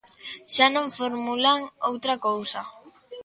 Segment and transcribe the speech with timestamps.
[0.53, 2.61] Xa non formulan outra cousa.